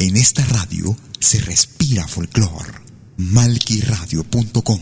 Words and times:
En 0.00 0.16
esta 0.16 0.44
radio 0.44 0.96
se 1.18 1.40
respira 1.40 2.06
folclor. 2.06 2.82
Malquiradio.com. 3.16 4.80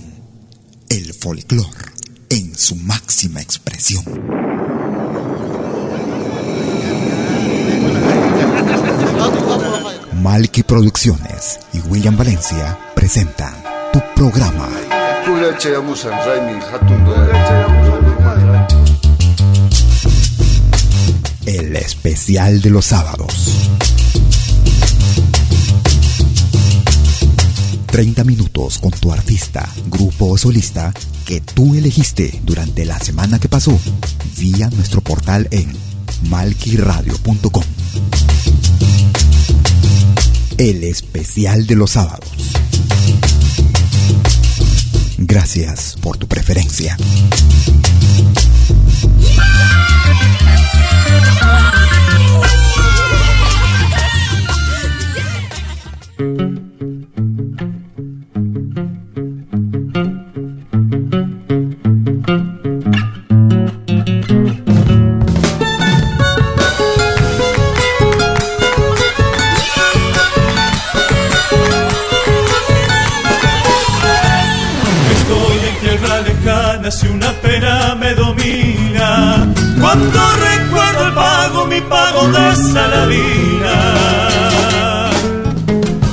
El 0.90 1.14
folclor 1.14 1.74
en 2.28 2.54
su 2.54 2.76
máxima 2.76 3.40
expresión. 3.40 4.04
Malqui 10.22 10.62
Producciones 10.64 11.60
y 11.72 11.78
William 11.88 12.16
Valencia 12.16 12.78
presentan 12.94 13.54
tu 13.94 14.02
programa. 14.14 14.68
El 21.46 21.76
especial 21.76 22.60
de 22.60 22.70
los 22.70 22.84
sábados. 22.84 23.70
30 27.96 28.24
minutos 28.24 28.78
con 28.78 28.90
tu 28.90 29.10
artista, 29.10 29.66
grupo 29.86 30.26
o 30.26 30.36
solista 30.36 30.92
que 31.24 31.40
tú 31.40 31.74
elegiste 31.74 32.42
durante 32.44 32.84
la 32.84 32.98
semana 32.98 33.38
que 33.38 33.48
pasó 33.48 33.72
vía 34.36 34.68
nuestro 34.68 35.00
portal 35.00 35.48
en 35.50 35.72
malquiradio.com. 36.28 37.62
El 40.58 40.84
especial 40.84 41.66
de 41.66 41.74
los 41.74 41.92
sábados. 41.92 42.28
Gracias 45.16 45.96
por 46.02 46.18
tu 46.18 46.28
preferencia. 46.28 46.98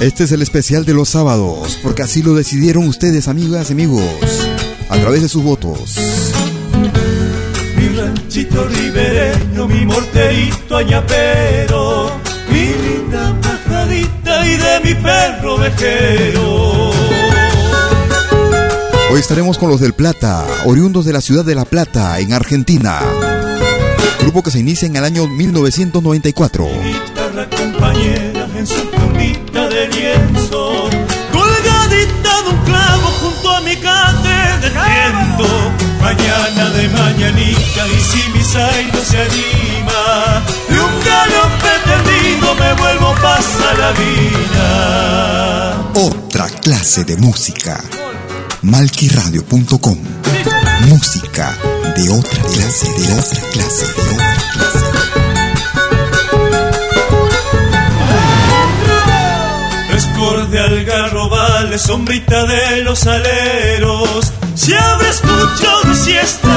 Este 0.04 0.26
es 0.26 0.32
el 0.34 0.42
especial 0.42 0.84
de 0.84 0.94
los 0.94 1.10
sábados, 1.10 1.80
porque 1.82 2.04
así 2.04 2.22
lo 2.22 2.34
decidieron 2.36 2.88
ustedes, 2.88 3.30
amigas 3.30 3.70
y 3.70 3.74
amigos, 3.74 4.04
a 4.90 4.98
través 4.98 5.22
de 5.22 5.30
sus 5.30 5.42
votos. 5.44 5.96
Mi 7.78 7.88
ranchito 7.98 8.68
ribereño, 8.68 9.68
mi 9.68 9.86
morterito 9.86 10.76
añapero, 10.76 12.12
mi 12.52 12.66
linda 12.66 13.34
pajarita 13.42 14.46
y 14.46 14.58
de 14.58 14.80
mi 14.84 15.02
perro 15.02 15.58
vejero. 15.58 16.92
Hoy 19.10 19.20
estaremos 19.20 19.58
con 19.58 19.70
los 19.70 19.80
del 19.80 19.94
Plata, 19.94 20.46
oriundos 20.66 21.06
de 21.06 21.14
la 21.14 21.22
ciudad 21.22 21.46
de 21.46 21.56
La 21.56 21.64
Plata, 21.64 22.20
en 22.20 22.34
Argentina. 22.34 23.00
Grupo 24.20 24.44
que 24.44 24.52
se 24.52 24.60
inicia 24.60 24.88
en 24.88 24.96
el 24.96 25.04
año 25.04 25.28
1994. 25.28 26.68
guitarra 26.84 27.50
compañera 27.50 28.48
en 28.56 28.68
su 28.68 28.94
de 29.70 29.88
lienzo, 29.88 30.90
colgadita 31.32 32.42
de 32.44 32.50
un 32.50 32.58
clavo 32.66 33.08
junto 33.22 33.50
a 33.50 33.62
mi 33.62 33.76
de 33.76 34.70
viento. 34.70 35.48
Mañana 36.02 36.70
de 36.70 36.90
mañanita 36.90 37.88
y 37.88 38.00
si 38.02 38.30
mi 38.32 38.40
no 38.40 39.00
se 39.02 39.18
anima, 39.18 40.44
de 40.70 40.80
un 40.80 41.00
gallo 41.06 41.44
pretendido 41.62 42.56
me 42.56 42.74
vuelvo 42.74 43.16
pasa 43.22 43.74
la 43.78 43.92
vida. 43.94 45.92
Otra 45.96 46.50
clase 46.50 47.04
de 47.04 47.18
música. 47.18 47.84
Malquiradio.com 48.64 49.98
Música 50.88 51.58
de 51.96 52.10
otra 52.10 52.42
clase, 52.44 52.88
de 52.98 53.14
otra 53.14 53.42
clase, 53.52 53.86
de 53.86 53.92
otra 53.92 54.42
clase. 54.52 54.94
de 60.54 60.60
algarrobales, 60.60 61.82
sombrita 61.82 62.46
de 62.46 62.84
los 62.84 63.06
aleros. 63.08 64.32
Si 64.56 64.74
habrá 64.74 65.10
escuchado 65.10 65.84
de 65.86 65.96
siesta 65.96 66.48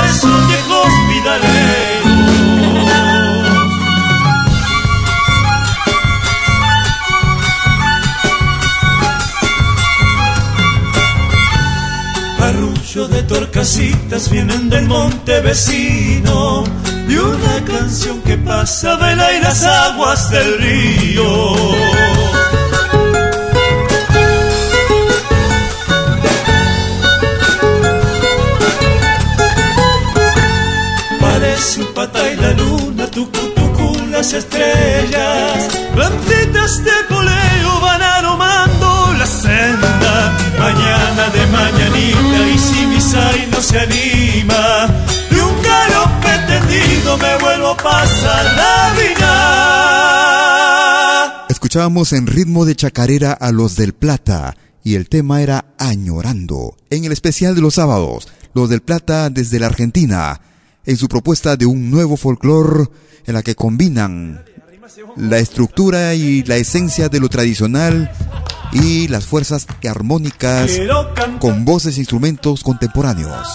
Torcasitas 13.36 14.30
vienen 14.30 14.70
del 14.70 14.86
monte 14.86 15.41
vecino 15.42 16.64
y 17.06 17.16
una 17.16 17.64
canción 17.66 18.22
que 18.22 18.38
pasa 18.38 18.97
vela 18.97 19.30
y 19.30 19.42
las 19.42 19.62
aguas 19.62 20.30
del 20.30 20.58
río. 20.58 22.16
y 32.32 32.36
la 32.41 32.52
luna, 32.52 33.06
tu 33.10 33.26
tucu, 33.26 33.96
las 34.10 34.32
estrellas, 34.32 35.69
plantitas 35.94 36.82
de 36.84 36.92
poleo 37.08 37.35
Mañana 40.66 41.28
de 41.28 41.47
mañanita 41.47 42.49
y 42.53 42.59
si 42.59 42.87
mi 42.87 42.99
no 43.53 43.60
se 43.62 43.78
anima, 43.78 44.88
un 45.31 45.62
me 47.19 47.38
vuelvo 47.38 47.69
a 47.69 47.77
pasar 47.77 48.44
la 48.56 48.93
vida. 48.99 49.26
Escuchábamos 51.49 52.12
en 52.12 52.26
ritmo 52.26 52.65
de 52.65 52.75
chacarera 52.75 53.32
a 53.32 53.53
los 53.53 53.76
del 53.76 53.93
Plata 53.93 54.56
y 54.82 54.97
el 54.97 55.09
tema 55.09 55.41
era 55.41 55.66
Añorando. 55.78 56.76
En 56.91 57.05
el 57.05 57.12
especial 57.12 57.55
de 57.55 57.60
los 57.60 57.75
sábados, 57.75 58.26
los 58.53 58.69
del 58.69 58.81
Plata 58.82 59.31
desde 59.31 59.60
la 59.60 59.66
Argentina 59.66 60.41
en 60.84 60.97
su 60.97 61.06
propuesta 61.06 61.55
de 61.55 61.66
un 61.66 61.93
nuevo 61.93 62.16
folclore 62.16 62.91
en 63.25 63.34
la 63.34 63.44
que 63.44 63.55
combinan 63.55 64.44
la 65.15 65.38
estructura 65.38 66.15
y 66.15 66.43
la 66.43 66.56
esencia 66.56 67.09
de 67.09 67.21
lo 67.21 67.28
tradicional 67.28 68.10
y 68.72 69.08
las 69.08 69.26
fuerzas 69.26 69.66
armónicas 69.88 70.70
con 71.40 71.64
voces 71.64 71.96
e 71.96 72.00
instrumentos 72.00 72.62
contemporáneos. 72.62 73.46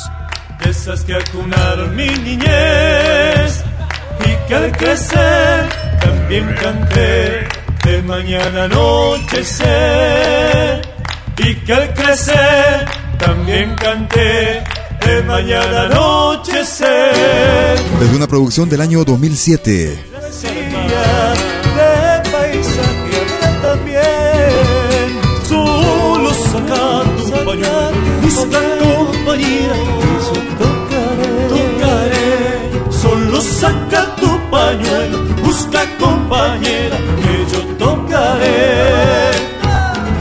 Esas 0.66 1.04
que 1.04 1.16
acunaron 1.16 1.96
mi 1.96 2.08
niñez 2.08 3.64
y 4.26 4.48
que 4.48 4.56
al 4.56 4.72
crecer 4.72 5.70
también 6.00 6.56
canté 6.62 7.48
de 7.84 8.02
mañana 8.04 8.66
anochecer 8.66 9.62
y 11.38 11.56
que 11.56 11.74
al 11.74 11.94
crecer 11.94 12.86
también 13.18 13.76
canté 13.76 14.64
de 15.06 15.24
mañana 15.24 15.84
anochecer. 15.84 17.76
Es 18.02 18.14
una 18.14 18.28
producción 18.28 18.70
del 18.70 18.82
año 18.82 19.04
2007. 19.04 19.72
De 19.72 21.51
Que 36.32 37.46
yo 37.52 37.60
tocaré. 37.78 39.32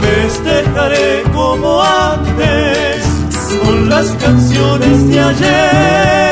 festejaré 0.01 1.23
como 1.33 1.81
antes 1.81 3.05
con 3.63 3.87
las 3.87 4.07
canciones 4.23 5.07
de 5.07 5.19
ayer. 5.21 6.31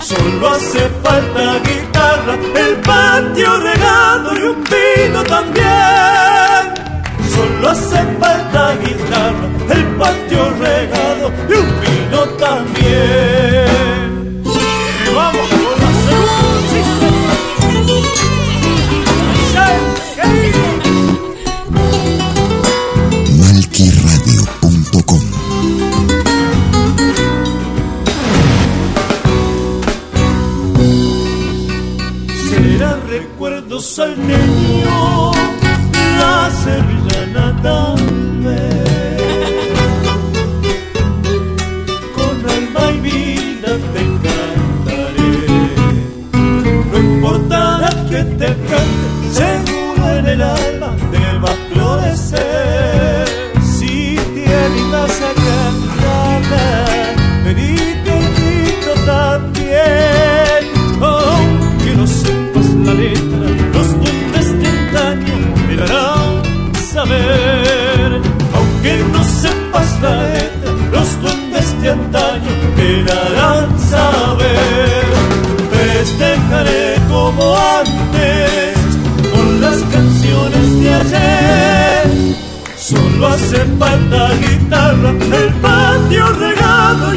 Solo 0.00 0.48
hace 0.48 0.88
falta 1.02 1.60
guitarra, 1.68 2.34
el 2.66 2.76
patio 2.76 3.56
regado 3.58 4.13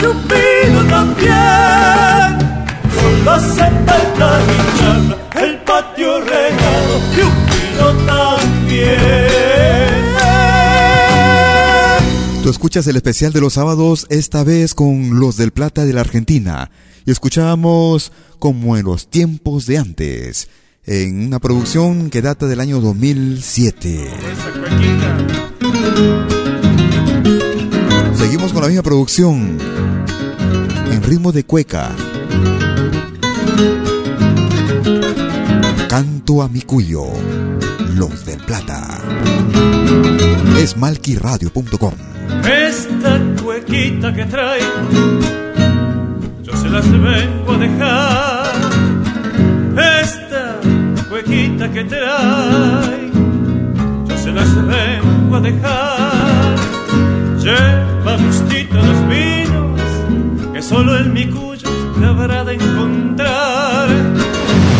regado 0.07 0.13
y 0.13 0.15
un 0.15 0.23
vino 0.27 0.83
también. 0.89 2.37
Solo 2.95 3.31
hace 3.31 3.69
falta 3.85 4.39
guitarra, 4.45 5.17
el 5.43 5.57
patio 5.63 6.21
regado 6.21 7.01
y 7.15 7.21
un 7.21 7.33
vino 7.45 7.87
también. 8.05 8.97
Tú 12.43 12.49
escuchas 12.49 12.87
el 12.87 12.95
especial 12.95 13.33
de 13.33 13.41
los 13.41 13.53
sábados, 13.53 14.07
esta 14.09 14.43
vez 14.43 14.73
con 14.73 15.19
los 15.19 15.35
del 15.37 15.51
Plata 15.51 15.85
de 15.85 15.93
la 15.93 16.01
Argentina. 16.01 16.71
Y 17.05 17.11
escuchamos 17.11 18.11
como 18.39 18.77
en 18.77 18.85
los 18.85 19.09
tiempos 19.09 19.65
de 19.65 19.77
antes, 19.77 20.49
en 20.85 21.27
una 21.27 21.39
producción 21.39 22.09
que 22.09 22.21
data 22.21 22.47
del 22.47 22.61
año 22.61 22.79
2007. 22.79 24.11
Seguimos 28.27 28.51
con 28.51 28.61
la 28.61 28.67
misma 28.67 28.83
producción, 28.83 29.57
en 30.91 31.01
ritmo 31.01 31.31
de 31.31 31.45
cueca. 31.45 31.95
Canto 35.87 36.41
a 36.41 36.49
mi 36.49 36.59
cuyo, 36.59 37.05
los 37.95 38.25
del 38.25 38.39
Plata. 38.39 38.99
Es 40.57 40.75
malquiradio.com. 40.75 41.93
Esta 42.43 43.17
cuequita 43.41 44.13
que 44.13 44.25
trae, 44.25 44.61
yo 46.43 46.57
se 46.57 46.67
las 46.67 46.91
vengo 46.91 47.53
a 47.53 47.57
dejar. 47.57 48.55
Esta 50.03 50.59
cuequita 51.07 51.71
que 51.71 51.83
trae, 51.85 53.09
yo 54.05 54.17
se 54.17 54.33
las 54.33 54.53
vengo 54.67 55.35
a 55.37 55.39
dejar. 55.39 56.76
Lleva 57.47 58.17
gustito 58.17 58.75
los 58.75 59.07
vinos, 59.07 59.81
que 60.53 60.61
solo 60.61 60.97
en 60.97 61.13
mi 61.13 61.27
cuyo 61.27 61.69
te 61.97 62.05
habrá 62.05 62.43
de 62.43 62.55
encontrar. 62.55 63.87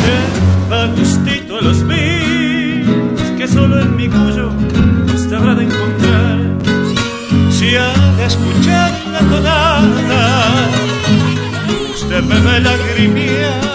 Lleva 0.04 0.88
gustito 0.88 1.62
los 1.62 1.88
vinos, 1.88 3.22
que 3.38 3.48
solo 3.48 3.80
en 3.80 3.96
mi 3.96 4.10
cuyo 4.10 4.50
te 5.30 5.36
habrá 5.36 5.56
de 5.56 5.64
encontrar 5.64 6.38
si 7.58 7.76
ha 7.76 7.92
de 8.18 8.26
escuchar 8.26 8.92
la 9.12 9.20
tonada, 9.20 10.70
usted 11.96 12.22
me 12.24 12.40
ve 12.40 12.60
lagrimear. 12.60 13.67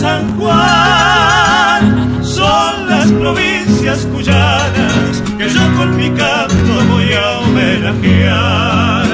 San 0.00 0.36
Juan. 0.38 1.82
Son 2.24 2.88
las 2.88 3.10
provincias 3.12 4.06
cuyanas 4.12 5.22
que 5.38 5.48
yo 5.48 5.60
con 5.76 5.96
mi 5.96 6.10
canto 6.10 6.84
voy 6.90 7.12
a 7.12 7.38
homenajear. 7.38 9.06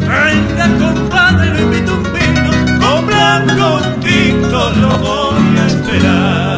Venga, 0.00 0.66
compadre, 0.78 1.50
lo 1.54 1.60
invito 1.60 1.94
un 1.94 2.02
vino, 2.02 2.50
con 2.80 3.06
blanco 3.06 3.64
un 3.76 4.00
tinto 4.00 4.70
lo 4.80 4.98
voy 4.98 5.58
a 5.58 5.66
esperar. 5.66 6.48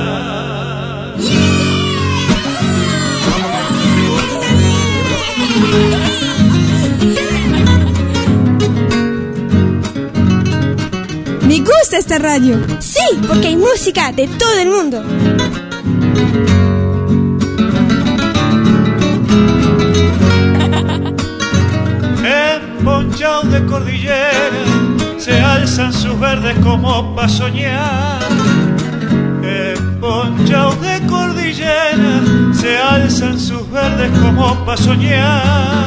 Me 11.47 11.59
gusta 11.59 11.99
esta 11.99 12.19
radio. 12.19 12.70
Porque 13.27 13.49
hay 13.49 13.57
música 13.57 14.13
de 14.13 14.29
todo 14.29 14.59
el 14.59 14.69
mundo. 14.69 15.03
Emponchado 22.25 23.43
de 23.43 23.67
cordillera, 23.67 24.65
se 25.19 25.41
alzan 25.41 25.93
sus 25.93 26.19
verdes 26.19 26.57
como 26.63 27.15
pa' 27.15 27.29
soñar. 27.29 28.21
Emponchado 29.43 30.75
de 30.77 31.07
cordillera, 31.07 32.21
se 32.53 32.79
alzan 32.79 33.39
sus 33.39 33.69
verdes 33.71 34.11
como 34.21 34.65
pa' 34.65 34.77
soñar. 34.77 35.87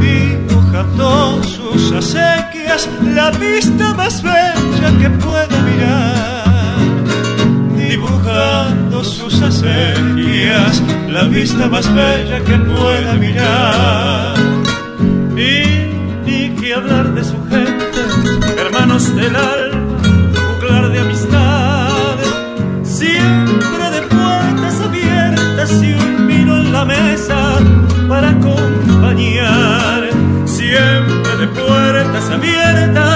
Dibujando 0.00 1.42
sus 1.44 1.92
acequias, 1.92 2.55
la 3.14 3.30
vista 3.30 3.94
más 3.94 4.22
bella 4.22 4.98
que 5.00 5.08
pueda 5.10 5.58
mirar. 5.62 6.76
Dibujando 7.74 9.02
sus 9.02 9.40
acequias, 9.40 10.82
la 11.08 11.24
vista 11.24 11.68
más 11.68 11.86
bella 11.94 12.38
que 12.40 12.58
pueda 12.58 13.14
mirar. 13.14 14.34
Y 15.36 15.86
ni 16.26 16.50
que 16.56 16.74
hablar 16.74 17.14
de 17.14 17.24
su 17.24 17.38
gente, 17.48 18.00
hermanos 18.58 19.14
del 19.16 19.36
alma, 19.36 19.85
abiertas 32.30 33.15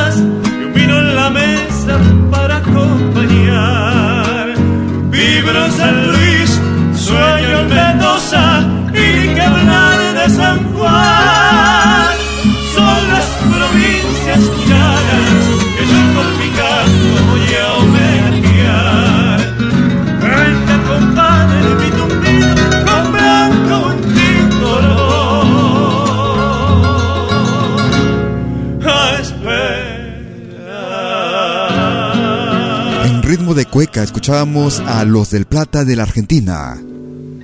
de 33.61 33.67
cueca 33.67 34.03
escuchábamos 34.03 34.81
a 34.81 35.05
los 35.05 35.29
del 35.29 35.45
Plata 35.45 35.85
de 35.85 35.95
la 35.95 36.05
Argentina. 36.05 36.83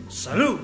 Salud. 0.09 0.57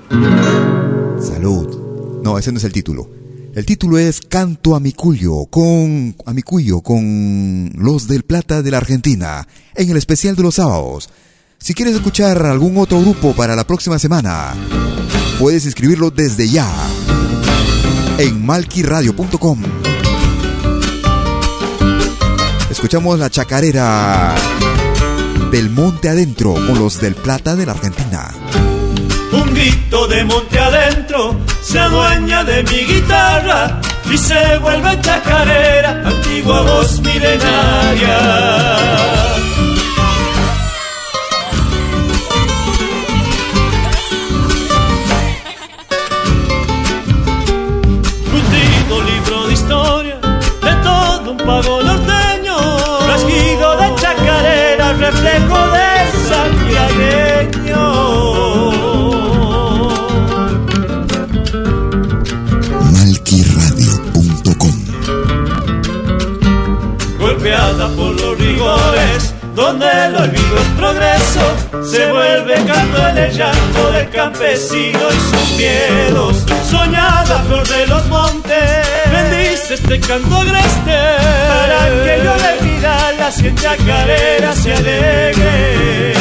Salud. 1.21 2.21
No, 2.23 2.39
ese 2.39 2.51
no 2.51 2.57
es 2.57 2.63
el 2.63 2.73
título. 2.73 3.07
El 3.53 3.63
título 3.63 3.99
es 3.99 4.19
Canto 4.21 4.75
a 4.75 4.79
mi 4.79 4.93
cuyo 4.93 5.45
con 5.45 6.15
a 6.25 6.33
mi 6.33 6.41
cuyo 6.41 6.81
con 6.81 7.71
los 7.75 8.07
del 8.07 8.23
Plata 8.23 8.63
de 8.63 8.71
la 8.71 8.77
Argentina 8.77 9.47
en 9.75 9.91
el 9.91 9.97
especial 9.97 10.35
de 10.35 10.41
los 10.41 10.55
sábados. 10.55 11.11
Si 11.59 11.75
quieres 11.75 11.93
escuchar 11.93 12.43
algún 12.47 12.75
otro 12.79 12.99
grupo 12.99 13.33
para 13.33 13.55
la 13.55 13.67
próxima 13.67 13.99
semana, 13.99 14.55
puedes 15.37 15.67
escribirlo 15.67 16.09
desde 16.09 16.49
ya 16.49 16.67
en 18.17 18.43
malquiradio.com. 18.43 19.61
Escuchamos 22.71 23.19
la 23.19 23.29
chacarera 23.29 24.33
del 25.53 25.69
Monte 25.69 26.09
Adentro 26.09 26.55
con 26.55 26.79
los 26.79 26.99
del 26.99 27.13
Plata 27.13 27.55
de 27.55 27.67
la 27.67 27.73
Argentina. 27.73 28.33
Un 29.31 29.53
grito 29.53 30.07
de 30.07 30.23
monte 30.23 30.57
adentro 30.57 31.35
se 31.61 31.77
adueña 31.77 32.43
de 32.43 32.63
mi 32.63 32.79
guitarra 32.91 33.79
y 34.11 34.17
se 34.17 34.57
vuelve 34.57 34.99
chacarera, 34.99 36.01
antigua 36.07 36.63
voz 36.63 36.99
milenaria. 37.01 38.17
libro 49.05 49.47
de 49.47 49.53
historia 49.53 50.19
de 50.61 50.75
todo 50.83 51.31
un 51.31 51.37
pago 51.37 51.82
reflejo 55.03 55.59
de 55.75 55.89
santiagueño. 56.29 57.83
golpeada 67.19 67.87
por 67.95 68.11
los 68.19 68.37
rigores, 68.37 69.33
donde 69.55 69.87
el 70.05 70.15
olvido 70.15 70.57
es 70.57 70.67
progreso, 70.77 71.45
se 71.91 72.11
vuelve 72.11 72.53
canto 72.65 73.07
en 73.09 73.17
el 73.17 73.31
llanto 73.33 73.91
del 73.91 74.09
campesino 74.09 74.99
y 75.09 75.19
sus 75.29 75.57
miedos. 75.57 76.45
Soñada 76.69 77.43
flor 77.47 77.67
de 77.67 77.87
los 77.87 78.05
montes, 78.07 78.92
bendice 79.13 79.73
este 79.75 79.99
canto 79.99 80.35
agreste, 80.37 80.97
para 81.47 81.79
que 82.03 82.13
yo 82.25 82.33
le 82.43 82.53
vida 82.67 83.11
la 83.19 83.31
cien 83.31 83.55
carrera 83.55 84.53
se 84.55 84.73
alegre. 84.73 86.13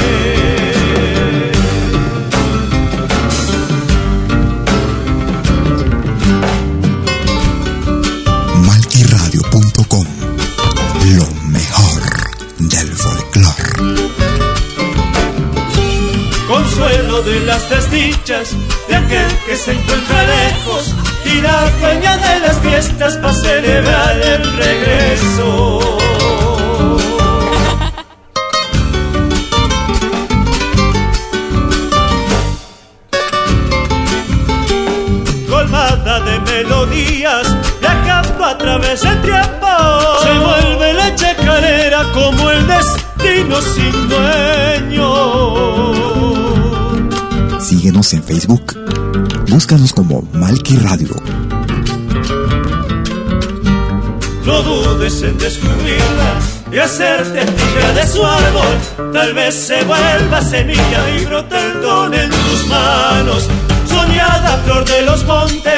consuelo 16.52 17.22
de 17.22 17.40
las 17.40 17.70
desdichas 17.70 18.50
de 18.87 18.96
aquel 18.96 19.38
que 19.46 19.56
se 19.56 19.72
encuentra 19.72 20.22
lejos 20.25 20.94
y 21.33 21.41
la 21.41 21.71
dueña 21.81 22.17
de 22.17 22.41
las 22.41 22.59
fiestas 22.59 23.17
para 23.17 23.35
celebrar 23.35 24.21
el 24.21 24.57
regreso. 24.57 25.79
Colmada 35.49 36.21
de 36.21 36.41
melodías, 36.41 37.57
viajando 37.81 38.45
a 38.45 38.59
través 38.59 39.03
del 39.03 39.23
tiempo, 39.23 39.69
se 40.23 40.39
vuelve 40.39 40.93
la 40.95 41.15
chacarera 41.15 42.05
como 42.12 42.51
el 42.51 42.67
destino 42.67 43.61
sin 43.75 44.09
dueño. 44.09 45.12
Síguenos 47.61 48.12
en 48.12 48.23
Facebook. 48.23 48.82
Búscanos 49.52 49.92
como 49.92 50.23
Malki 50.32 50.78
Radio. 50.78 51.14
No 54.47 54.62
dudes 54.62 55.23
en 55.23 55.37
descubrirla 55.37 56.40
y 56.73 56.78
hacerte 56.78 57.44
tija 57.44 57.92
de 57.92 58.06
su 58.06 58.25
árbol. 58.25 59.12
Tal 59.12 59.35
vez 59.35 59.54
se 59.54 59.85
vuelva 59.85 60.40
semilla 60.40 61.11
y 61.21 61.26
brote 61.26 61.54
el 61.54 62.14
en 62.14 62.30
tus 62.30 62.66
manos. 62.66 63.47
Soñada 63.87 64.56
flor 64.64 64.87
de 64.87 65.02
los 65.02 65.23
montes, 65.26 65.75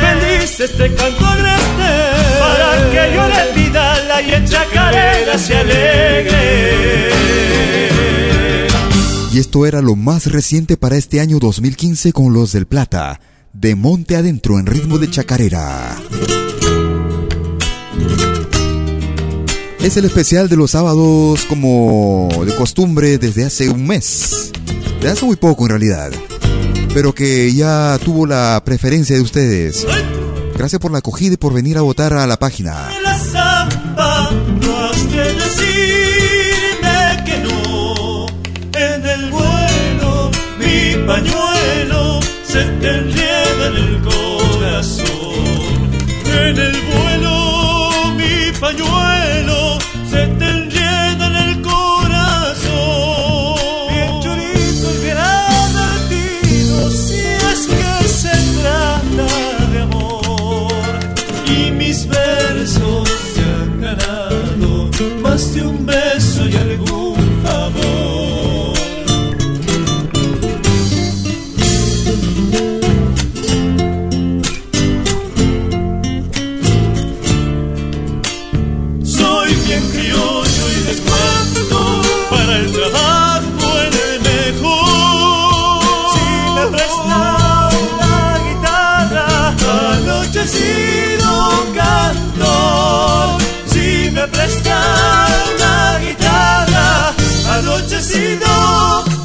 bendice 0.00 0.66
este 0.66 0.94
canto 0.94 1.26
agreste. 1.26 1.90
Para 2.38 2.90
que 2.92 3.12
yo 3.12 3.26
le 3.26 3.44
pida 3.54 4.04
la 4.04 4.22
y 4.22 4.34
en 4.34 4.46
chacarera 4.46 5.36
se 5.36 5.56
alegre. 5.56 7.16
Y 9.36 9.38
esto 9.38 9.66
era 9.66 9.82
lo 9.82 9.96
más 9.96 10.32
reciente 10.32 10.78
para 10.78 10.96
este 10.96 11.20
año 11.20 11.38
2015 11.38 12.14
con 12.14 12.32
los 12.32 12.52
del 12.52 12.64
Plata, 12.64 13.20
de 13.52 13.74
Monte 13.74 14.16
Adentro 14.16 14.58
en 14.58 14.64
ritmo 14.64 14.96
de 14.96 15.10
chacarera. 15.10 15.94
Es 19.78 19.98
el 19.98 20.06
especial 20.06 20.48
de 20.48 20.56
los 20.56 20.70
sábados 20.70 21.44
como 21.50 22.30
de 22.46 22.54
costumbre 22.54 23.18
desde 23.18 23.44
hace 23.44 23.68
un 23.68 23.86
mes. 23.86 24.52
De 25.02 25.10
hace 25.10 25.26
muy 25.26 25.36
poco 25.36 25.64
en 25.64 25.68
realidad. 25.68 26.12
Pero 26.94 27.14
que 27.14 27.52
ya 27.52 27.98
tuvo 28.02 28.24
la 28.24 28.62
preferencia 28.64 29.16
de 29.16 29.20
ustedes. 29.20 29.86
Gracias 30.56 30.80
por 30.80 30.92
la 30.92 31.00
acogida 31.00 31.34
y 31.34 31.36
por 31.36 31.52
venir 31.52 31.76
a 31.76 31.82
votar 31.82 32.14
a 32.14 32.26
la 32.26 32.38
página. 32.38 32.88
Pañuelo 41.06 42.20
se 42.42 42.64
te 42.80 42.88
enreda 42.88 43.66
en 43.68 43.76
el 43.76 44.00
corazón. 44.02 44.25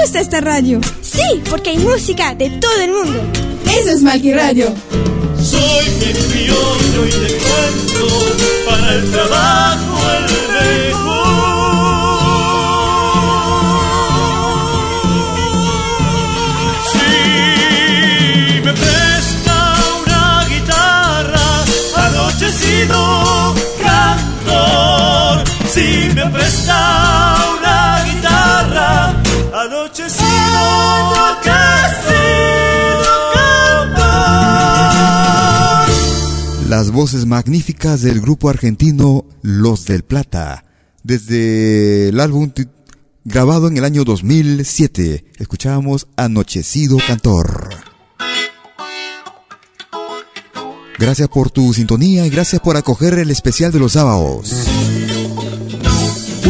gusta 0.08 0.20
esta 0.20 0.40
radio. 0.40 0.80
Sí, 1.02 1.42
porque 1.50 1.68
hay 1.68 1.76
música 1.76 2.34
de 2.34 2.48
todo 2.48 2.80
el 2.80 2.92
mundo. 2.92 3.20
Eso 3.78 3.90
es 3.90 4.00
Malqui 4.00 4.32
Radio. 4.32 4.72
Soy 5.38 5.84
mi 6.00 6.44
y 6.44 7.10
te 7.10 7.36
cuento 7.36 8.06
para 8.66 8.94
el 8.94 9.10
trabajo 9.10 9.98
el 10.16 10.88
mejor. 10.88 11.27
Voces 36.98 37.26
magníficas 37.26 38.02
del 38.02 38.20
grupo 38.20 38.50
argentino 38.50 39.24
Los 39.40 39.84
del 39.84 40.02
Plata, 40.02 40.64
desde 41.04 42.08
el 42.08 42.18
álbum 42.18 42.50
grabado 43.24 43.68
en 43.68 43.76
el 43.76 43.84
año 43.84 44.02
2007. 44.02 45.26
Escuchábamos 45.38 46.08
Anochecido 46.16 46.98
Cantor. 47.06 47.68
Gracias 50.98 51.28
por 51.28 51.52
tu 51.52 51.72
sintonía 51.72 52.26
y 52.26 52.30
gracias 52.30 52.60
por 52.60 52.76
acoger 52.76 53.14
el 53.20 53.30
especial 53.30 53.70
de 53.70 53.78
los 53.78 53.92
sábados. 53.92 54.52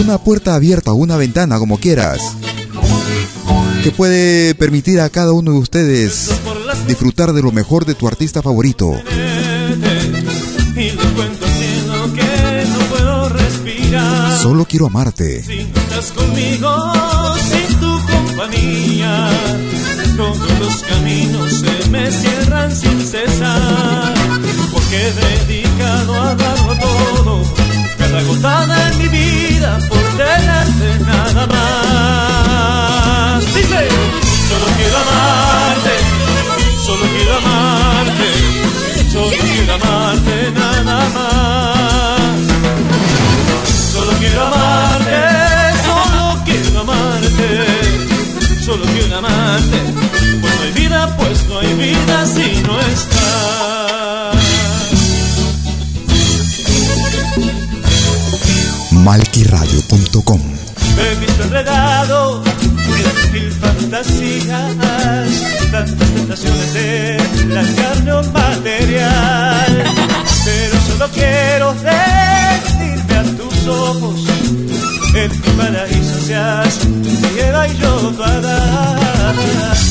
Una 0.01 0.17
puerta 0.17 0.55
abierta, 0.55 0.95
una 0.95 1.19
ventana, 1.19 1.59
como 1.59 1.77
quieras, 1.79 2.23
que 3.85 3.91
puede 3.91 4.55
permitir 4.55 5.01
a 5.01 5.11
cada 5.11 5.33
uno 5.33 5.53
de 5.53 5.59
ustedes 5.59 6.31
disfrutar 6.87 7.35
de 7.35 7.43
lo 7.43 7.53
mejor 7.53 7.85
de 7.85 7.95
tu 7.95 8.09
artista 8.09 8.41
favorito. 8.41 8.95
Solo 14.43 14.67
quiero 14.67 14.87
amarte. 14.87 15.43
Si 15.43 15.65
no 15.65 15.81
estás 15.81 16.13
conmigo, 16.13 16.93
sin 17.51 17.81
tu 17.81 17.99
compañía, 18.07 19.31
todos 20.15 20.59
los 20.61 20.77
caminos 20.83 21.53
se 21.55 21.89
me 21.89 22.11
cierran 22.11 22.71
sin 22.77 23.01
cesar. 23.01 24.15
Porque 24.73 25.09
he 25.09 25.13
dedicado 25.47 26.15
a 26.23 26.35
darlo 26.35 26.77
todo, 26.77 27.43
cada 27.97 28.23
gota 28.25 28.67
de 28.67 28.97
mi 28.99 29.09
vida 29.09 29.79
por 29.89 30.03
tenerte 30.19 30.99
nada 31.07 31.47
más. 31.47 33.45
Dice, 33.55 33.89
solo 34.51 34.67
quiero 34.77 34.99
amarte, 34.99 35.95
solo 36.85 37.05
quiero 37.17 37.37
amarte, 37.39 38.29
solo 39.13 39.37
quiero 39.41 39.75
amarte 39.75 40.51
nada 40.53 41.09
más. 41.15 41.78
Quiero 44.39 44.55
amarte, 44.55 45.19
solo 45.85 46.45
quiero 46.45 46.81
amarte, 46.81 47.49
solo 48.65 48.85
quiero 48.85 49.17
amarte. 49.19 49.79
Pues 50.41 50.55
no 50.55 50.63
hay 50.63 50.73
vida, 50.73 51.17
pues 51.17 51.49
no 51.49 51.59
hay 51.59 51.75
vida 51.75 52.27
si 52.27 52.63
no 52.63 52.81
estás. 52.81 54.37
Malquiradio.com 58.93 60.41
Me 60.97 61.03
he 61.03 61.15
visto 61.17 61.43
enredado 61.43 62.45
en 62.45 63.33
mil 63.33 63.51
fantasías, 63.51 64.77
tantas 65.73 65.97
tentaciones 66.15 66.75
de 66.75 67.19
la 67.49 67.65
carne 67.75 68.13
o 68.13 68.23
material. 68.23 69.85
Pero 70.45 70.81
solo 70.87 71.09
quiero 71.13 71.75
decirte 71.75 73.15
a 73.15 73.23
tus 73.37 73.67
ojos, 73.67 74.28
en 75.59 75.73
mi 75.73 75.73
paraíso 75.73 76.21
seas 76.27 76.79
tu 76.79 77.11
ciega 77.11 77.69
y. 77.69 77.73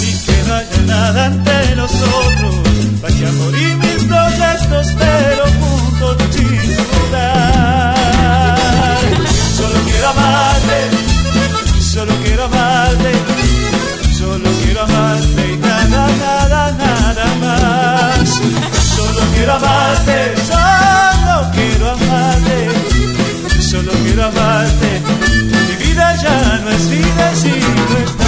Y 0.01 0.11
que 0.25 0.35
haya 0.51 0.81
nada 0.85 1.25
entre 1.27 1.75
nosotros, 1.75 2.55
vaya 3.01 3.29
a 3.29 3.31
morir 3.31 3.75
mis 3.77 4.03
proyectos, 4.03 4.93
pero 4.97 5.43
juntos 5.59 6.17
dudar. 7.09 7.95
Solo 9.57 9.79
quiero 9.85 10.09
amarte, 10.09 10.77
solo 11.93 12.13
quiero 12.23 12.43
amarte, 12.45 13.11
solo 14.17 14.49
quiero 14.63 14.81
amarte 14.83 15.53
y 15.53 15.57
nada, 15.57 16.07
nada, 16.19 16.71
nada 16.71 17.25
más. 17.41 18.29
Solo 18.95 19.21
quiero 19.33 19.53
amarte, 19.53 20.35
solo 20.47 20.76
solo 23.67 23.91
quiero 24.03 24.23
amarte. 24.25 25.01
Mi 25.51 25.85
vida 25.85 26.15
ya 26.21 26.61
no 26.63 26.69
es 26.71 26.89
vida 26.89 27.35
si 27.35 27.49
no 27.49 27.97
estás. 28.05 28.27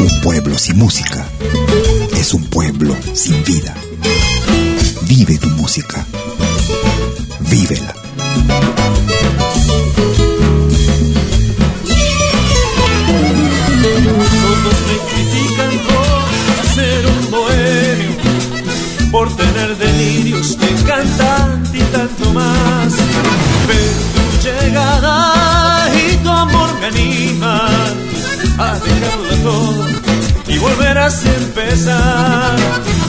Un 0.00 0.20
pueblo 0.22 0.58
sin 0.58 0.78
música 0.78 1.28
es 2.16 2.32
un 2.32 2.44
pueblo 2.44 2.96
sin 3.12 3.44
vida. 3.44 3.74
Vive 5.02 5.36
tu 5.38 5.48
música. 5.50 6.06
Vívela. 7.40 7.94
Empezar. 31.10 32.56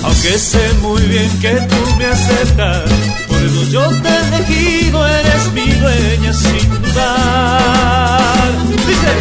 Aunque 0.04 0.40
sé 0.40 0.74
muy 0.82 1.02
bien 1.04 1.30
que 1.40 1.52
tú 1.52 1.96
me 1.98 2.06
aceptas, 2.06 2.90
por 3.28 3.38
eso 3.38 3.64
yo 3.70 3.88
te 4.02 4.10
he 4.10 4.28
elegido, 4.28 5.08
eres 5.08 5.54
mi 5.54 5.72
dueña 5.74 6.34
sin 6.34 6.82
dudar. 6.82 8.52
Dice, 8.88 9.14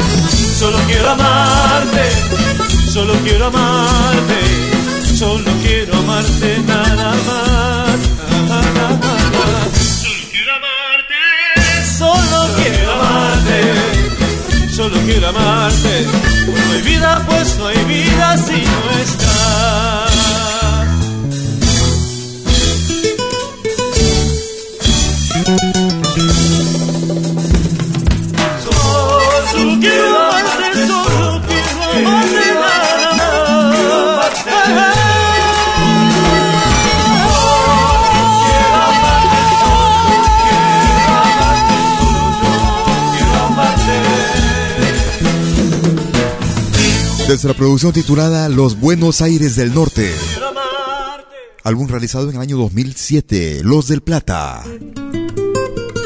solo 0.59 0.79
quiero 0.87 1.11
amarte, 1.11 2.05
solo 2.91 3.13
quiero 3.25 3.47
amarte, 3.49 4.41
solo 5.19 5.51
quiero 5.63 5.99
amarte 5.99 6.59
nada 6.67 7.15
más. 7.27 8.01
Solo 10.01 10.19
quiero 10.31 10.53
amarte, 10.55 11.21
solo 11.99 12.49
quiero 12.57 12.93
amarte, 12.93 13.59
solo 14.75 14.97
quiero 15.05 15.29
amarte. 15.29 16.32
Hay 16.73 16.81
vida, 16.81 17.23
pues 17.27 17.57
no 17.59 17.67
hay 17.67 17.85
vida 17.85 18.39
si 18.39 18.53
no 18.53 18.91
estás. 19.03 19.43
La 47.45 47.55
producción 47.55 47.93
titulada 47.93 48.49
Los 48.49 48.79
Buenos 48.79 49.21
Aires 49.21 49.57
del 49.57 49.75
Norte. 49.75 50.09
Álbum 51.65 51.89
realizado 51.89 52.31
en 52.31 52.37
el 52.37 52.41
año 52.41 52.57
2007, 52.57 53.63
Los 53.65 53.89
del 53.89 54.01
Plata. 54.01 54.63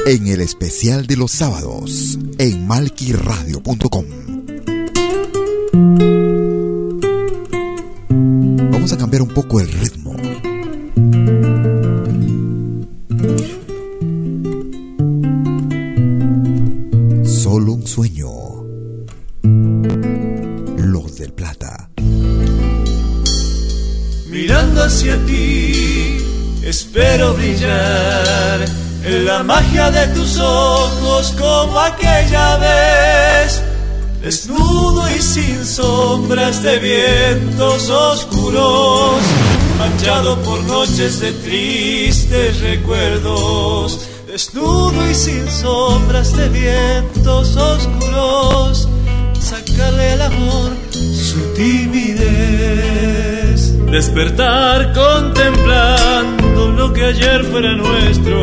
En 0.07 0.29
el 0.29 0.40
especial 0.40 1.07
de 1.07 1.16
los 1.18 1.33
sábados, 1.33 2.18
en 2.38 2.66
malquiradio.com. 2.66 4.07
Vamos 8.70 8.92
a 8.92 8.96
cambiar 8.96 9.20
un 9.20 9.29
poco 9.29 9.61
el 9.61 9.70
ritmo. 9.70 9.96
La 29.37 29.42
magia 29.42 29.90
de 29.90 30.07
tus 30.14 30.38
ojos 30.38 31.35
como 31.38 31.79
aquella 31.79 32.57
vez. 32.57 33.62
Desnudo 34.22 35.11
y 35.11 35.20
sin 35.20 35.66
sombras 35.66 36.62
de 36.62 36.79
vientos 36.79 37.90
oscuros, 37.90 39.20
manchado 39.79 40.38
por 40.42 40.59
noches 40.64 41.20
de 41.20 41.33
tristes 41.33 42.61
recuerdos. 42.61 44.09
Desnudo 44.27 45.11
y 45.11 45.14
sin 45.14 45.51
sombras 45.51 46.35
de 46.35 46.49
vientos 46.49 47.57
oscuros, 47.57 48.88
sacarle 49.38 50.12
al 50.12 50.22
amor 50.22 50.72
su 51.31 51.40
timidez. 51.55 52.87
Despertar 53.90 54.94
contemplando 54.94 56.46
que 56.92 57.05
ayer 57.05 57.44
fuera 57.44 57.75
nuestro, 57.75 58.40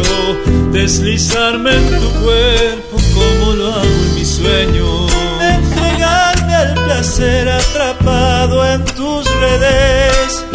deslizarme 0.72 1.72
en 1.76 2.00
tu 2.00 2.10
cuerpo 2.24 2.98
como 3.14 3.54
lo 3.54 3.68
hago 3.74 3.84
en 3.84 4.16
mis 4.16 4.30
sueños. 4.30 5.12
Entregarme 5.42 6.56
al 6.56 6.74
placer 6.74 7.50
atrapado 7.50 8.66
en 8.66 8.86
tus 8.86 9.26
redes, 9.40 10.46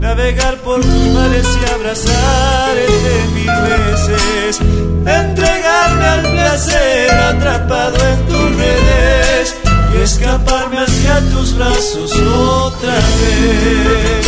navegar 0.00 0.56
por 0.58 0.80
tus 0.80 1.06
mares 1.14 1.46
y 1.46 1.74
abrazarte 1.74 2.86
mil 3.34 3.46
veces. 3.46 4.60
Entregarme 5.06 6.04
al 6.04 6.22
placer 6.22 7.10
atrapado 7.10 7.96
en 8.12 8.26
tus 8.26 8.56
redes 8.56 9.56
y 9.94 10.02
escaparme 10.02 10.78
hacia 10.78 11.20
tus 11.32 11.56
brazos 11.56 12.12
otra 12.16 12.94
vez. 12.94 14.26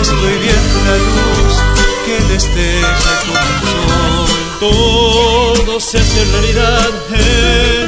Estoy 0.00 0.38
viendo 0.38 0.78
la 0.84 0.96
luz 0.96 1.75
que 2.06 2.20
destella 2.32 3.14
como 3.26 3.40
un 3.42 3.60
sol. 3.72 4.30
Todo 4.60 5.80
se 5.80 5.98
hace 5.98 6.24
realidad 6.24 6.90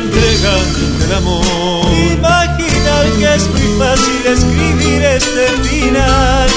entregando 0.02 1.04
el 1.04 1.12
amor. 1.14 1.86
Imaginar 2.12 3.04
que 3.18 3.34
es 3.36 3.48
muy 3.48 3.68
fácil 3.78 4.26
escribir 4.26 5.02
este 5.04 5.46
final. 5.68 6.48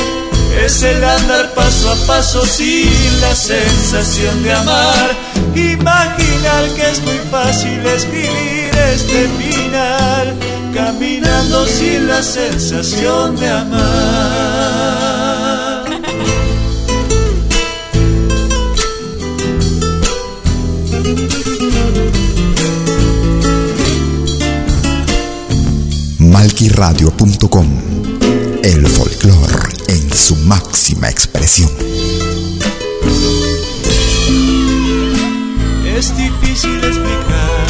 Es 0.66 0.82
el 0.84 1.04
andar 1.04 1.54
paso 1.54 1.92
a 1.92 1.96
paso 2.08 2.46
sin 2.46 3.22
la 3.22 3.36
sensación 3.36 4.44
de 4.44 4.54
amar. 4.54 5.12
Imaginar 5.56 6.68
que 6.76 6.90
es 6.92 7.00
muy 7.02 7.20
fácil 7.30 7.86
escribir 7.86 8.72
este 8.94 9.30
final. 9.38 10.36
Caminando 10.74 11.68
sin 11.68 12.08
la 12.08 12.24
sensación 12.24 13.36
de 13.36 13.50
amar. 13.50 15.41
malquiradio.com 26.62 27.68
El 28.64 28.88
folclor 28.88 29.74
en 29.88 30.14
su 30.14 30.36
máxima 30.36 31.10
expresión. 31.10 31.72
Es 35.84 36.16
difícil 36.16 36.78
explicar 36.84 37.66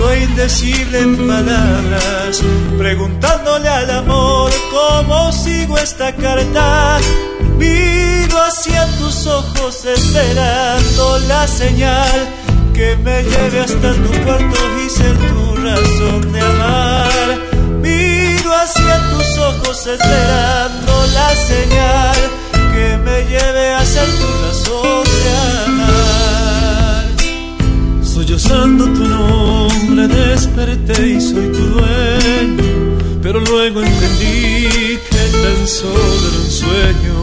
lo 0.00 0.16
indecible 0.16 0.98
en 0.98 1.28
palabras, 1.28 2.42
preguntándole 2.78 3.68
al 3.68 3.90
amor 3.90 4.50
cómo 4.72 5.30
sigo 5.30 5.78
esta 5.78 6.12
carta. 6.16 6.98
Miro 7.58 8.42
hacia 8.42 8.86
tus 8.98 9.24
ojos 9.26 9.84
esperando 9.84 11.18
la 11.28 11.46
señal 11.46 12.28
que 12.74 12.96
me 12.96 13.22
lleve 13.22 13.60
hasta 13.60 13.94
tu 13.94 14.24
cuarto 14.24 14.60
y 14.84 14.90
ser 14.90 15.16
tu 15.16 15.54
razón 15.54 16.32
de 16.32 16.40
amar 16.40 17.51
esperando 19.86 21.06
la 21.12 21.34
señal 21.34 22.16
que 22.72 22.96
me 22.98 23.24
lleve 23.24 23.70
a 23.74 23.84
ser 23.84 24.06
tu 24.06 24.26
razón 24.46 25.06
amar. 25.66 27.04
Sollozando 28.04 28.84
tu 28.84 29.04
nombre 29.04 30.06
desperté 30.06 31.08
y 31.08 31.20
soy 31.20 31.48
tu 31.50 31.64
dueño, 31.74 32.98
pero 33.22 33.40
luego 33.40 33.82
entendí 33.82 34.98
que 35.10 35.24
tan 35.42 35.66
solo 35.66 36.28
era 36.28 36.38
un 36.44 36.50
sueño. 36.50 37.22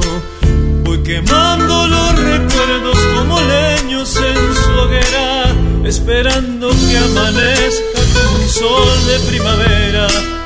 Voy 0.83 1.01
quemando 1.03 1.87
los 1.87 2.19
recuerdos 2.19 2.97
como 3.15 3.39
leños 3.39 4.17
en 4.17 4.55
su 4.61 4.71
hoguera, 4.81 5.55
esperando 5.85 6.69
que 6.71 6.97
amanezca 6.97 8.01
con 8.13 8.41
un 8.41 8.49
sol 8.49 9.07
de 9.07 9.19
primavera 9.29 10.38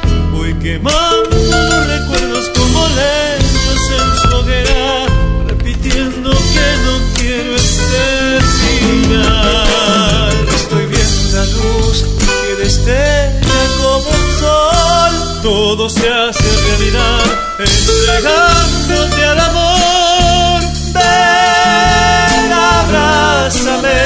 quemando 0.63 1.29
los 1.29 1.87
recuerdos 1.87 2.49
como 2.55 2.87
lentos 2.87 3.81
en 3.99 4.09
su 4.21 4.29
hoguera, 4.37 5.05
repitiendo 5.45 6.31
que 6.31 6.67
no 6.85 6.93
quiero 7.17 7.53
este 7.53 8.39
final. 8.61 10.31
Estoy 10.55 10.85
viendo 10.85 11.37
la 11.37 11.45
luz 11.57 12.05
que 12.47 12.63
destella 12.63 13.59
como 13.77 14.09
un 14.09 14.27
sol. 14.39 15.13
Todo 15.43 15.89
se 15.89 16.09
hace 16.09 16.49
realidad 16.69 17.25
entregándote 17.59 19.25
al 19.25 19.39
amor. 19.41 20.61
Ven, 20.93 22.51
abrázame 22.79 24.01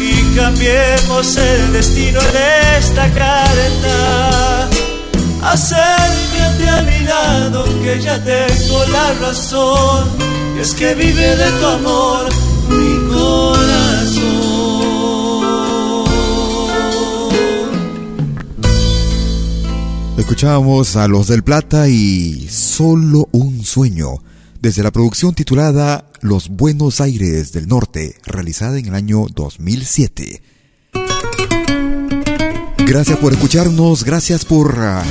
y 0.00 0.34
cambiemos 0.34 1.36
el 1.36 1.72
destino 1.74 2.20
en 2.20 2.36
esta 2.78 3.06
carta 3.10 4.31
Acércate 5.52 6.66
a 6.66 6.80
mi 6.80 7.04
lado 7.04 7.64
que 7.82 8.00
ya 8.00 8.18
tengo 8.24 8.86
la 8.86 9.12
razón. 9.20 10.08
Y 10.56 10.60
es 10.60 10.74
que 10.74 10.94
vive 10.94 11.36
de 11.36 11.50
tu 11.60 11.66
amor 11.66 12.30
mi 12.70 13.12
corazón. 13.12 14.32
Escuchábamos 20.16 20.96
a 20.96 21.06
Los 21.06 21.26
del 21.26 21.42
Plata 21.42 21.86
y 21.86 22.48
Solo 22.48 23.28
un 23.32 23.62
sueño, 23.62 24.22
desde 24.58 24.82
la 24.82 24.90
producción 24.90 25.34
titulada 25.34 26.06
Los 26.22 26.48
Buenos 26.48 27.02
Aires 27.02 27.52
del 27.52 27.68
Norte, 27.68 28.16
realizada 28.24 28.78
en 28.78 28.86
el 28.86 28.94
año 28.94 29.26
2007. 29.34 30.40
Gracias 32.86 33.18
por 33.18 33.34
escucharnos, 33.34 34.04
gracias 34.04 34.46
por 34.46 34.74
ah, 34.78 35.04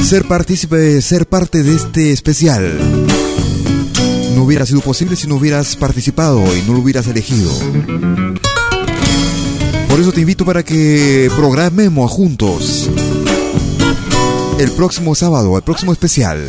ser 0.00 0.24
partícipe, 0.26 1.00
ser 1.02 1.26
parte 1.26 1.62
de 1.62 1.74
este 1.74 2.12
especial. 2.12 2.78
No 4.34 4.44
hubiera 4.44 4.66
sido 4.66 4.80
posible 4.80 5.16
si 5.16 5.26
no 5.26 5.36
hubieras 5.36 5.76
participado 5.76 6.42
y 6.56 6.62
no 6.62 6.72
lo 6.72 6.80
hubieras 6.80 7.06
elegido. 7.06 7.50
Por 9.88 10.00
eso 10.00 10.12
te 10.12 10.20
invito 10.20 10.44
para 10.44 10.62
que 10.64 11.30
programemos 11.36 12.10
juntos 12.10 12.88
el 14.58 14.70
próximo 14.72 15.14
sábado, 15.14 15.56
el 15.56 15.62
próximo 15.62 15.92
especial. 15.92 16.40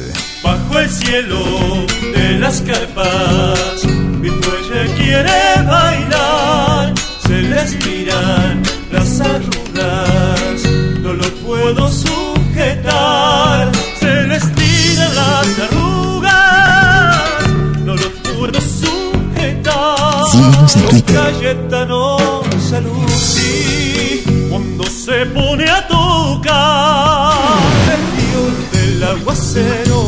Bajo 0.43 0.79
el 0.79 0.89
cielo 0.89 1.85
de 2.15 2.39
las 2.39 2.61
carpas, 2.61 3.85
mi 4.21 4.29
fuelle 4.29 4.95
quiere 4.95 5.63
bailar, 5.65 6.93
se 7.27 7.41
les 7.41 7.85
miran 7.85 8.63
las 8.91 9.19
arrugas, 9.19 10.63
no 11.01 11.13
lo 11.13 11.29
puedo 11.45 11.89
se 13.99 14.23
les 14.27 14.43
tiran 14.55 15.15
las 15.15 15.59
arrugas, 15.65 16.31
no 17.83 17.93
lo 17.95 18.09
puedo 18.37 18.59
sujetar. 18.61 20.25
Síguenos 20.31 20.75
en 20.75 20.85
Twitter. 20.87 21.15
Cayetano 21.15 22.17
Saluzzi, 22.69 24.23
cuando 24.49 24.83
se 24.85 25.25
pone 25.27 25.69
a 25.69 25.87
tocar 25.87 27.33
el 27.95 28.03
dios 28.21 28.53
del 28.71 29.03
aguacero, 29.03 30.01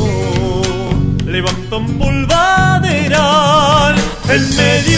levanta 1.26 1.76
un 1.76 1.98
polvaderal 2.00 3.96
en 4.30 4.56
medio 4.56 4.95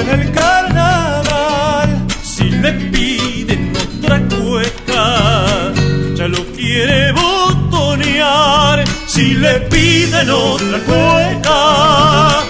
en 0.00 0.08
el 0.20 0.32
carnaval. 0.32 2.06
Si 2.22 2.44
le 2.50 2.72
piden 2.72 3.72
otra 3.76 4.20
cueca, 4.28 5.72
ya 6.14 6.28
lo 6.28 6.44
quiere 6.54 7.12
botonear. 7.12 8.84
Si 9.06 9.34
le 9.34 9.60
piden 9.72 10.30
otra 10.30 10.78
cueca, 10.90 12.42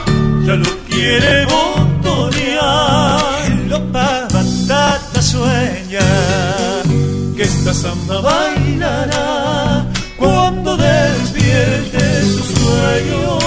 ya 0.47 0.55
lo 0.55 0.79
quiere 0.89 1.47
botonear. 1.47 1.91
Lo 3.69 3.81
batata 3.91 5.23
sueña 5.23 6.07
que 7.37 7.43
esta 7.43 7.75
samba 7.75 8.21
bailará 8.21 9.87
cuando 10.17 10.77
despierte 10.77 12.23
su 12.23 12.43
sueño. 12.57 13.39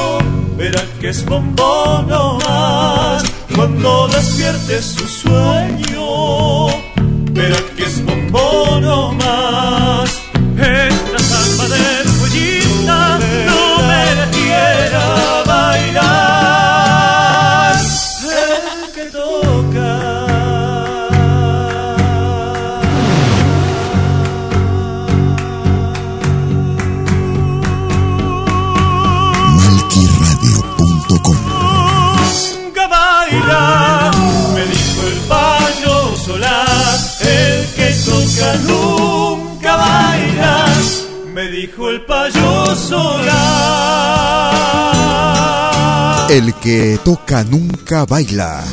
Verá 0.57 0.81
que 0.99 1.09
es 1.09 1.25
bombón 1.25 2.07
no 2.07 2.37
más 2.45 3.18
cuando 3.59 4.07
despierte 4.07 4.81
su 4.81 5.05
sueño. 5.05 5.88
Dijo 41.69 41.89
el 41.89 42.05
payo 42.05 42.75
solar. 42.75 43.31
El 46.31 46.53
que 46.55 46.99
toca 47.03 47.43
nunca 47.43 48.05
baila. 48.05 48.63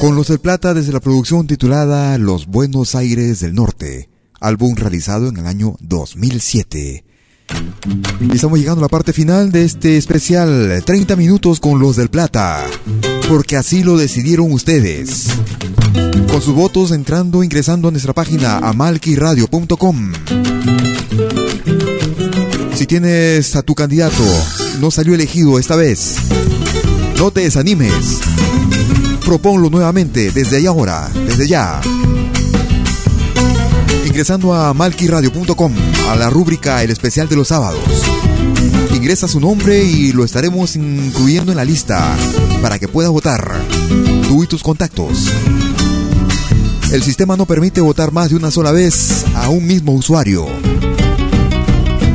Con 0.00 0.14
los 0.14 0.28
del 0.28 0.38
Plata 0.38 0.74
desde 0.74 0.92
la 0.92 1.00
producción 1.00 1.48
titulada 1.48 2.16
Los 2.18 2.46
Buenos 2.46 2.94
Aires 2.94 3.40
del 3.40 3.54
Norte, 3.54 4.08
álbum 4.40 4.76
realizado 4.76 5.28
en 5.28 5.38
el 5.38 5.46
año 5.46 5.74
2007. 5.80 7.04
Y 8.20 8.34
estamos 8.34 8.58
llegando 8.58 8.80
a 8.80 8.84
la 8.84 8.88
parte 8.88 9.12
final 9.12 9.50
de 9.50 9.64
este 9.64 9.96
especial 9.96 10.82
30 10.84 11.16
minutos 11.16 11.58
con 11.60 11.80
los 11.80 11.96
del 11.96 12.10
Plata, 12.10 12.64
porque 13.28 13.56
así 13.56 13.82
lo 13.82 13.96
decidieron 13.96 14.50
ustedes. 14.52 15.26
Con 16.30 16.40
sus 16.40 16.54
votos 16.54 16.92
entrando, 16.92 17.42
ingresando 17.42 17.88
a 17.88 17.90
nuestra 17.90 18.14
página 18.14 18.58
amalquiradio.com. 18.58 20.12
Si 22.74 22.86
tienes 22.86 23.54
a 23.56 23.62
tu 23.62 23.74
candidato, 23.74 24.24
no 24.80 24.90
salió 24.90 25.14
elegido 25.14 25.58
esta 25.58 25.76
vez, 25.76 26.16
no 27.18 27.30
te 27.30 27.40
desanimes. 27.40 28.20
Proponlo 29.24 29.68
nuevamente 29.68 30.30
desde 30.30 30.56
ahí 30.56 30.66
ahora, 30.66 31.10
desde 31.26 31.46
ya. 31.46 31.80
Ingresando 34.06 34.54
a 34.54 34.72
malquiradio.com, 34.72 35.72
a 36.08 36.16
la 36.16 36.30
rúbrica 36.30 36.82
El 36.82 36.90
especial 36.90 37.28
de 37.28 37.36
los 37.36 37.48
sábados. 37.48 37.82
Ingresa 38.94 39.28
su 39.28 39.40
nombre 39.40 39.82
y 39.84 40.12
lo 40.12 40.24
estaremos 40.24 40.76
incluyendo 40.76 41.52
en 41.52 41.56
la 41.56 41.64
lista 41.64 42.16
para 42.60 42.78
que 42.78 42.88
puedas 42.88 43.10
votar. 43.10 43.60
Tú 44.26 44.44
y 44.44 44.46
tus 44.46 44.62
contactos. 44.62 45.28
El 46.92 47.02
sistema 47.02 47.36
no 47.36 47.46
permite 47.46 47.80
votar 47.80 48.12
más 48.12 48.30
de 48.30 48.36
una 48.36 48.50
sola 48.50 48.72
vez 48.72 49.24
a 49.34 49.50
un 49.50 49.66
mismo 49.66 49.92
usuario. 49.92 50.46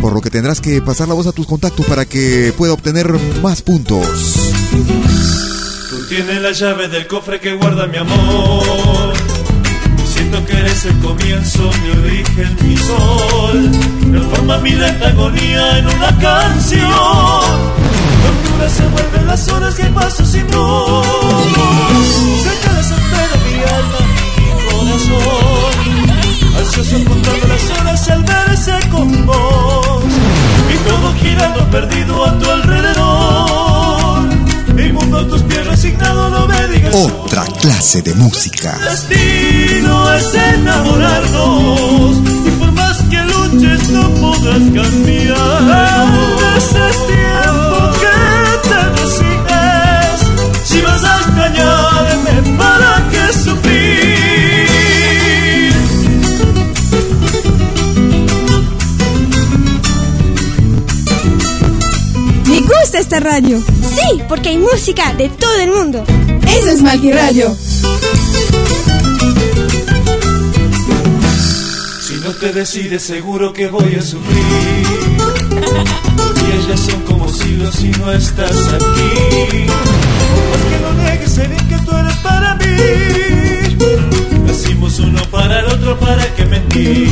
Por 0.02 0.14
lo 0.14 0.22
que 0.22 0.30
tendrás 0.30 0.60
que 0.60 0.82
pasar 0.82 1.08
la 1.08 1.14
voz 1.14 1.28
a 1.28 1.32
tus 1.32 1.46
contactos 1.46 1.86
para 1.86 2.06
que 2.06 2.54
pueda 2.58 2.74
obtener 2.74 3.14
más 3.42 3.62
puntos. 3.62 4.08
Tú 5.90 6.08
tienes 6.10 6.42
la 6.42 6.52
llave 6.52 6.90
del 6.90 7.08
cofre 7.08 7.40
que 7.40 7.54
guarda 7.54 7.88
mi 7.88 7.98
amor. 7.98 9.14
Siento 10.24 10.46
que 10.46 10.58
eres 10.58 10.86
el 10.86 11.00
comienzo, 11.00 11.70
mi 11.84 11.90
origen, 12.00 12.58
mi 12.62 12.78
sol. 12.78 13.72
Transforma 14.10 14.58
mi 14.60 14.72
lenta 14.72 15.10
agonía 15.10 15.80
en 15.80 15.86
una 15.86 16.18
canción. 16.18 17.44
Locura 18.24 18.70
se 18.70 18.88
vuelven 18.88 19.28
las 19.28 19.50
horas 19.50 19.76
que 19.76 19.84
paso 19.88 20.26
sin 20.26 20.48
vos. 20.48 21.06
Cerca 22.42 22.72
las 22.72 22.90
espera 22.90 23.36
mi 23.46 23.56
alma 23.76 24.00
mi 24.38 24.48
corazón. 24.72 25.76
Ansioso 26.58 27.04
contando 27.04 27.48
las 27.48 27.80
horas 27.80 28.10
al 28.10 28.24
verse 28.24 28.80
con 28.92 29.26
vos. 29.26 30.04
Y 30.74 30.78
todo 30.88 31.14
girando 31.22 31.70
perdido 31.70 32.26
a 32.26 32.40
tu 32.40 32.50
alrededor. 32.50 34.13
Mi 34.84 34.92
mundo 34.92 35.18
a 35.18 35.28
tus 35.28 35.42
pies 35.44 35.66
resignado, 35.66 36.30
no 36.30 36.46
me 36.46 36.68
digas. 36.68 36.94
Otra 36.94 37.46
clase 37.62 38.02
de 38.02 38.14
música. 38.16 38.78
Destino 38.84 40.14
es 40.14 40.34
enamorarnos 40.34 42.18
y 42.46 42.50
por 42.60 42.72
más 42.74 42.98
que 43.10 43.22
luches 43.22 43.90
no 43.92 44.10
podrás 44.16 44.60
cambiar. 44.60 46.08
Ese 46.58 46.86
tiempo 47.08 47.92
que 48.02 48.68
te 48.68 48.80
resignes, 49.00 50.20
si 50.66 50.82
vas 50.82 51.04
a 51.06 51.22
extrañarme, 51.22 52.58
¿para 52.58 53.10
qué 53.10 53.34
sufrir? 53.34 53.84
Me 62.50 62.60
gusta 62.60 63.00
esta 63.00 63.20
radio. 63.22 63.64
Sí, 63.96 64.22
porque 64.28 64.50
hay 64.50 64.58
música 64.58 65.14
de 65.14 65.30
todo 65.30 65.60
el 65.60 65.72
mundo. 65.72 66.04
Eso 66.48 66.70
es 66.70 66.82
Malquiradio. 66.82 67.56
Si 72.02 72.14
no 72.24 72.32
te 72.40 72.54
decides 72.54 73.04
seguro 73.04 73.54
que 73.54 73.68
voy 73.68 73.96
a 73.96 74.02
sufrir 74.02 74.44
Y 76.48 76.68
ellas 76.68 76.80
son 76.80 77.02
como 77.02 77.28
siglos 77.30 77.76
si 77.76 77.90
no 77.92 78.12
estás 78.12 78.68
aquí 78.74 79.66
Porque 80.52 80.80
no 80.82 80.94
negues 81.04 81.38
el 81.38 81.48
bien 81.48 81.68
que 81.68 81.78
tú 81.78 81.98
eres 81.98 82.16
para 82.18 82.56
mí 82.56 83.53
Nacimos 84.94 85.00
uno 85.00 85.32
para 85.32 85.60
el 85.60 85.66
otro, 85.66 86.00
¿para 86.00 86.36
qué 86.36 86.46
mentir? 86.46 87.10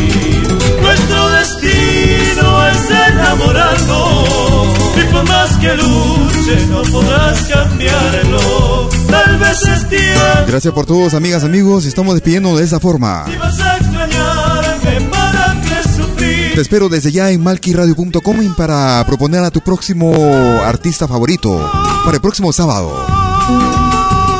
Nuestro 0.81 1.29
destino 1.31 2.67
es 2.67 2.91
enamorarnos 3.09 4.69
Y 4.97 5.13
por 5.13 5.27
más 5.27 5.57
que 5.57 5.75
luches 5.75 6.67
no 6.69 6.81
podrás 6.83 7.41
cambiarlo 7.47 8.89
Tal 9.09 9.37
vez 9.37 9.63
es 9.63 9.89
tiempo 9.89 10.21
Gracias 10.47 10.73
por 10.73 10.85
todos, 10.85 11.13
amigas, 11.15 11.43
amigos. 11.43 11.85
Estamos 11.85 12.13
despidiendo 12.13 12.55
de 12.55 12.65
esa 12.65 12.79
forma. 12.79 13.25
Si 13.27 13.37
vas 13.37 13.59
a 13.59 13.77
extrañarme, 13.77 15.09
¿para 15.09 15.61
qué 15.61 15.89
sufrir? 15.89 16.55
Te 16.55 16.61
espero 16.61 16.89
desde 16.89 17.11
ya 17.11 17.31
en 17.31 17.41
malquiradio.com 17.41 18.55
para 18.55 19.03
proponer 19.07 19.43
a 19.43 19.49
tu 19.49 19.61
próximo 19.61 20.13
artista 20.63 21.07
favorito 21.07 21.71
para 22.03 22.15
el 22.15 22.21
próximo 22.21 22.53
sábado. 22.53 22.93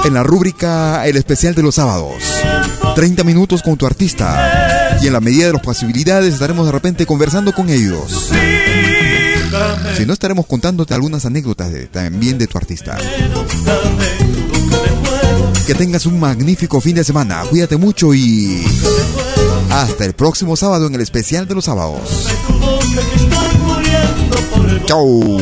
En 0.04 0.14
la 0.14 0.24
rúbrica 0.24 1.08
El 1.08 1.18
especial 1.18 1.56
de 1.56 1.64
los 1.64 1.76
sábados. 1.76 2.16
30 2.96 3.24
minutos 3.24 3.62
con 3.62 3.78
tu 3.78 3.86
artista. 3.86 4.98
Y 5.02 5.08
en 5.08 5.14
la 5.14 5.20
medida 5.20 5.48
de 5.48 5.54
las 5.54 5.62
posibilidades 5.62 6.34
estaremos 6.34 6.66
de 6.66 6.72
repente 6.72 7.06
conversando 7.06 7.54
con 7.54 7.70
ellos. 7.70 8.30
Si 9.98 10.06
no, 10.06 10.14
estaremos 10.14 10.46
contándote 10.46 10.94
algunas 10.94 11.26
anécdotas 11.26 11.72
de- 11.72 11.88
también 11.88 12.38
de 12.38 12.48
tu 12.48 12.58
artista. 12.58 12.98
Que 15.66 15.76
tengas 15.76 16.06
un 16.06 16.20
magnífico 16.20 16.82
fin 16.82 16.96
de 16.96 17.04
semana. 17.04 17.44
Cuídate 17.50 17.78
mucho 17.78 18.14
y 18.14 18.64
hasta 19.70 20.06
el 20.06 20.14
próximo 20.14 20.56
sábado 20.56 20.88
en 20.88 20.96
el 20.96 21.02
especial 21.02 21.48
de 21.48 21.56
los 21.56 21.66
sábados. 21.66 22.28
Chau. 24.86 25.38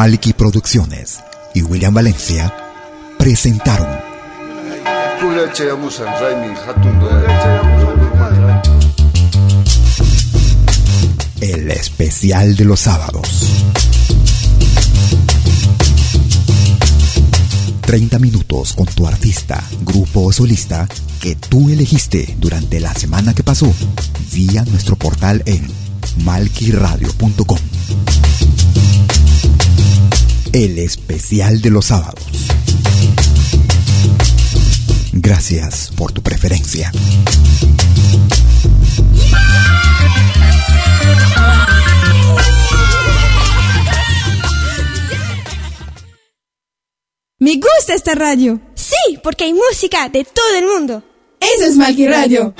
Malky 0.00 0.32
Producciones 0.32 1.20
y 1.52 1.60
William 1.60 1.92
Valencia 1.92 2.50
presentaron 3.18 3.86
el 11.42 11.70
especial 11.70 12.56
de 12.56 12.64
los 12.64 12.80
sábados. 12.80 13.28
30 17.82 18.18
minutos 18.20 18.72
con 18.72 18.86
tu 18.86 19.06
artista, 19.06 19.62
grupo 19.82 20.22
o 20.22 20.32
solista 20.32 20.88
que 21.20 21.36
tú 21.36 21.68
elegiste 21.68 22.36
durante 22.38 22.80
la 22.80 22.94
semana 22.94 23.34
que 23.34 23.42
pasó 23.42 23.70
vía 24.32 24.64
nuestro 24.64 24.96
portal 24.96 25.42
en 25.44 25.70
malquiradio.com. 26.24 27.69
El 30.52 30.78
especial 30.80 31.60
de 31.60 31.70
los 31.70 31.86
sábados. 31.86 32.24
Gracias 35.12 35.92
por 35.96 36.10
tu 36.10 36.22
preferencia. 36.22 36.90
Me 47.38 47.54
gusta 47.54 47.94
esta 47.94 48.14
radio. 48.16 48.60
Sí, 48.74 49.18
porque 49.22 49.44
hay 49.44 49.54
música 49.54 50.08
de 50.08 50.24
todo 50.24 50.56
el 50.58 50.66
mundo. 50.66 51.02
Eso 51.40 51.64
es 51.64 51.76
Malqui 51.76 52.08
Radio. 52.08 52.54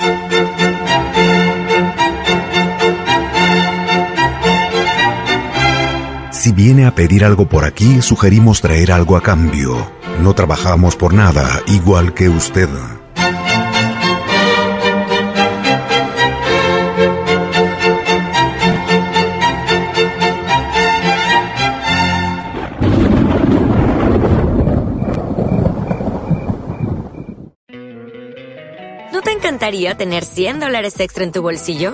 Si 6.41 6.51
viene 6.51 6.87
a 6.87 6.95
pedir 6.95 7.23
algo 7.23 7.47
por 7.47 7.65
aquí, 7.65 8.01
sugerimos 8.01 8.61
traer 8.61 8.91
algo 8.91 9.15
a 9.15 9.21
cambio. 9.21 9.91
No 10.21 10.33
trabajamos 10.33 10.95
por 10.95 11.13
nada, 11.13 11.61
igual 11.67 12.15
que 12.15 12.29
usted. 12.29 12.67
¿No 29.13 29.21
te 29.21 29.31
encantaría 29.31 29.95
tener 29.95 30.25
100 30.25 30.59
dólares 30.59 30.99
extra 30.99 31.23
en 31.23 31.31
tu 31.31 31.43
bolsillo? 31.43 31.93